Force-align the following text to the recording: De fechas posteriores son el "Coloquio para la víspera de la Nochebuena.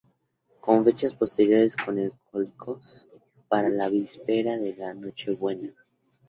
De 0.65 0.83
fechas 0.83 1.13
posteriores 1.13 1.75
son 1.85 1.99
el 1.99 2.11
"Coloquio 2.31 2.79
para 3.47 3.69
la 3.69 3.87
víspera 3.87 4.57
de 4.57 4.75
la 4.75 4.95
Nochebuena. 4.95 5.75